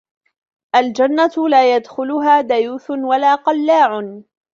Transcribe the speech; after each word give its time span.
الْجَنَّةُ 0.75 1.47
لَا 1.49 1.75
يَدْخُلُهَا 1.75 2.41
دَيُّوثٌ 2.41 2.91
وَلَا 2.91 3.35
قَلَّاعٌ 3.35 4.21